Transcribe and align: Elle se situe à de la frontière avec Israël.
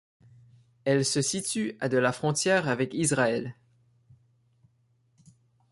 Elle 0.83 1.05
se 1.05 1.21
situe 1.21 1.77
à 1.79 1.87
de 1.87 1.99
la 1.99 2.11
frontière 2.11 2.67
avec 2.67 2.95
Israël. 2.95 3.55